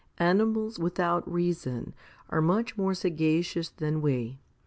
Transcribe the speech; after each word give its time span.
2 0.17 0.23
Animals 0.23 0.79
without 0.79 1.31
reason 1.31 1.93
are 2.31 2.41
much 2.41 2.75
more 2.75 2.95
sagacious 2.95 3.69
than 3.69 4.01
we. 4.01 4.39